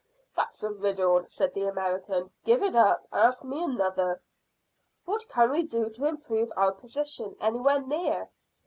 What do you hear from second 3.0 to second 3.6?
Ask